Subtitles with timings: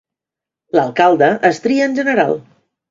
[0.79, 2.39] L'alcalde es tria en general.